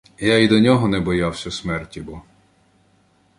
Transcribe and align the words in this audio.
Я 0.19 0.37
і 0.39 0.47
до 0.47 0.59
нього 0.59 0.87
"не 0.87 0.99
боявся 0.99 1.51
смерті", 1.51 2.01
бо. 2.01 2.21